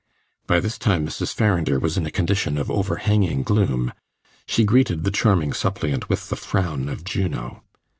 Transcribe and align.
By 0.47 0.59
this 0.59 0.79
time 0.79 1.05
Mrs. 1.05 1.31
Farrinder 1.31 1.79
was 1.79 1.95
in 1.95 2.07
a 2.07 2.09
condition 2.09 2.57
of 2.57 2.71
overhanging 2.71 3.43
gloom; 3.43 3.93
she 4.47 4.63
greeted 4.63 5.03
the 5.03 5.11
charming 5.11 5.53
suppliant 5.53 6.09
with 6.09 6.29
the 6.29 6.35
frown 6.35 6.89
of 6.89 7.03
Juno. 7.05 7.61